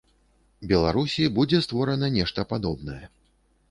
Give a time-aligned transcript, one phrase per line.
[0.71, 3.03] Беларусі будзе створана нешта падобнае.